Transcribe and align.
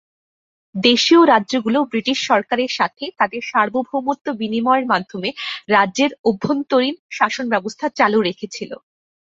দেশীয় 0.75 1.21
রাজ্যগুলো 1.25 1.79
ব্রিটিশ 1.91 2.17
সরকারের 2.29 2.71
সাথে 2.77 3.05
তাদের 3.19 3.41
সার্বভৌমত্ব 3.43 4.27
বিনিময়ের 4.41 4.85
মাধ্যমে 4.85 5.29
রাজ্যের 5.69 6.11
অভ্যন্তরীণ 6.29 6.95
শাসন 7.11 7.45
ব্যবস্থা 7.53 7.85
চালু 7.99 8.19
রেখেছিল। 8.21 8.71